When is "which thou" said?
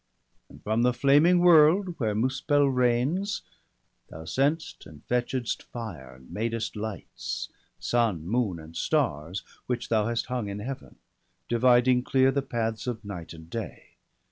9.67-10.07